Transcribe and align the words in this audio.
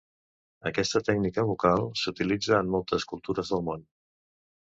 Aquesta 0.69 1.01
tècnica 1.09 1.43
vocal 1.49 1.85
s'utilitza 2.03 2.57
en 2.63 2.73
moltes 2.77 3.07
cultures 3.13 3.55
del 3.55 3.65
món. 3.71 3.85